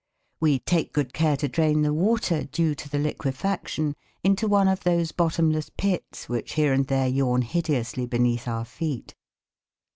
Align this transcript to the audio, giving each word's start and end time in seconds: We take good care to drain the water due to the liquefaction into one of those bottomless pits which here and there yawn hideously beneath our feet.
We 0.39 0.57
take 0.57 0.93
good 0.93 1.13
care 1.13 1.37
to 1.37 1.47
drain 1.47 1.83
the 1.83 1.93
water 1.93 2.45
due 2.45 2.73
to 2.73 2.89
the 2.89 2.97
liquefaction 2.97 3.95
into 4.23 4.47
one 4.47 4.67
of 4.67 4.83
those 4.83 5.11
bottomless 5.11 5.69
pits 5.77 6.27
which 6.27 6.53
here 6.53 6.73
and 6.73 6.87
there 6.87 7.07
yawn 7.07 7.43
hideously 7.43 8.07
beneath 8.07 8.47
our 8.47 8.65
feet. 8.65 9.13